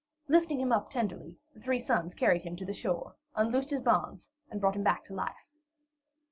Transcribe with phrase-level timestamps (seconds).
[0.27, 4.31] Lifting him up tenderly, the three sons carried him to the shore, unloosed his bonds,
[4.49, 5.45] and brought him back to life.